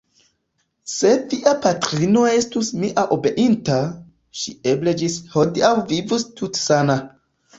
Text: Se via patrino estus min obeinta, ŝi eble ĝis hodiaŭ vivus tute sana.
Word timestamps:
Se 0.93 1.09
via 1.33 1.51
patrino 1.65 2.23
estus 2.37 2.71
min 2.83 2.95
obeinta, 3.17 3.77
ŝi 4.43 4.53
eble 4.73 4.93
ĝis 5.03 5.17
hodiaŭ 5.35 5.71
vivus 5.93 6.27
tute 6.41 6.65
sana. 6.65 6.97